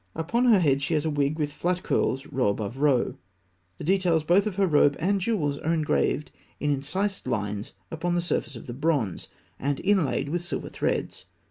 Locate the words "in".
6.59-6.71